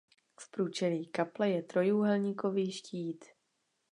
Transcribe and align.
V 0.39 0.51
průčelí 0.51 1.07
kaple 1.07 1.49
je 1.49 1.63
trojúhelníkový 1.63 2.71
štít. 2.71 3.25